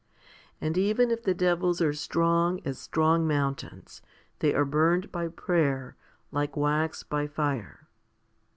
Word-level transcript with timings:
And 0.59 0.79
even 0.79 1.11
if 1.11 1.21
the 1.21 1.35
devils 1.35 1.79
are 1.79 1.93
strong 1.93 2.59
as 2.65 2.79
strong 2.79 3.27
mountains, 3.27 4.01
they 4.39 4.51
are 4.51 4.65
burned 4.65 5.11
by 5.11 5.27
prayer, 5.27 5.95
like 6.31 6.57
wax 6.57 7.03
by 7.03 7.27
fire. 7.27 7.87